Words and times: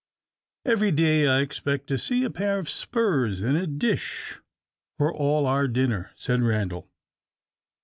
"Every 0.65 0.89
day 0.89 1.27
I 1.27 1.41
expect 1.41 1.85
to 1.89 1.99
see 1.99 2.23
a 2.23 2.31
pair 2.31 2.57
of 2.57 2.71
spurs 2.71 3.43
in 3.43 3.55
a 3.55 3.67
dish 3.67 4.39
for 4.97 5.13
all 5.13 5.45
our 5.45 5.67
dinner," 5.67 6.09
said 6.15 6.41
Randal. 6.41 6.89